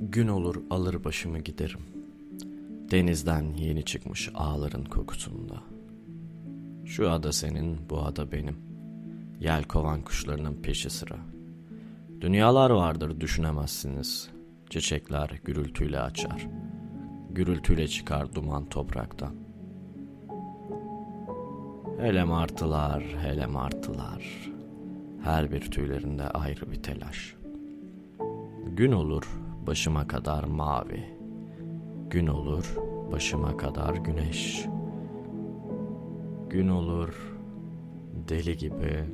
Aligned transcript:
Gün 0.00 0.28
olur 0.28 0.56
alır 0.70 1.04
başımı 1.04 1.38
giderim. 1.38 1.80
Denizden 2.90 3.52
yeni 3.52 3.84
çıkmış 3.84 4.30
ağların 4.34 4.84
kokusunda. 4.84 5.62
Şu 6.84 7.10
ada 7.10 7.32
senin, 7.32 7.78
bu 7.90 7.98
ada 8.02 8.32
benim. 8.32 8.56
Yel 9.40 9.64
kovan 9.64 10.02
kuşlarının 10.02 10.54
peşi 10.62 10.90
sıra. 10.90 11.16
Dünyalar 12.20 12.70
vardır 12.70 13.20
düşünemezsiniz. 13.20 14.28
Çiçekler 14.70 15.40
gürültüyle 15.44 16.00
açar. 16.00 16.48
Gürültüyle 17.30 17.88
çıkar 17.88 18.34
duman 18.34 18.68
topraktan. 18.68 19.34
Hele 22.00 22.24
martılar, 22.24 23.02
hele 23.02 23.46
martılar. 23.46 24.50
Her 25.22 25.52
bir 25.52 25.60
tüylerinde 25.60 26.22
ayrı 26.22 26.70
bir 26.70 26.82
telaş. 26.82 27.34
Gün 28.76 28.92
olur 28.92 29.47
başıma 29.68 30.06
kadar 30.06 30.44
mavi. 30.44 31.04
Gün 32.10 32.26
olur 32.26 32.76
başıma 33.12 33.56
kadar 33.56 33.94
güneş. 33.94 34.66
Gün 36.50 36.68
olur 36.68 37.36
deli 38.28 38.56
gibi 38.56 39.04